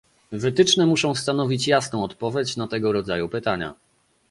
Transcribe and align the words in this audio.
Wytyczne 0.31 0.85
muszą 0.85 1.15
stanowić 1.15 1.67
jasną 1.67 2.03
odpowiedź 2.03 2.57
na 2.57 2.67
tego 2.67 2.91
rodzaju 2.91 3.29
pytania 3.29 3.73